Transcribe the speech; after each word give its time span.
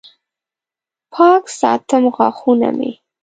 پاک 1.13 1.43
ساتم 1.59 2.03
غاښونه 2.15 2.69
مې 2.77 2.91